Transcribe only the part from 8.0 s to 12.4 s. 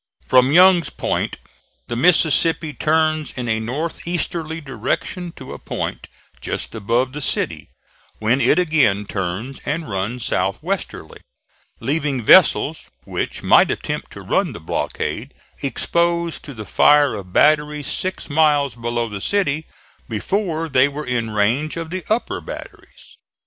when it again turns and runs south westerly, leaving